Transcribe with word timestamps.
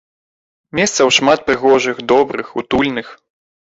Месцаў 0.79 1.07
шмат 1.19 1.39
прыгожых, 1.49 1.97
добрых, 2.13 2.47
утульных. 2.63 3.07